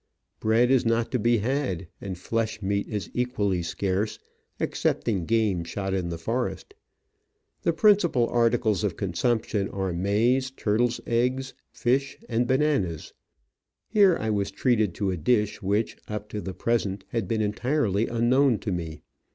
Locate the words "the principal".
7.61-8.27